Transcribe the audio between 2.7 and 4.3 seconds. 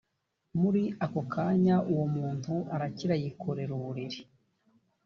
arakira yikorera uburiri